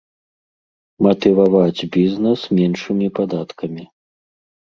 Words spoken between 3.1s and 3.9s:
падаткамі.